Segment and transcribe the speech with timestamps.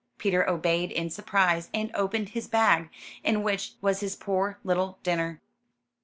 [0.11, 2.89] '* Peter obeyed in surprise, and opened his bag,
[3.23, 5.39] in which was his poor little dinner.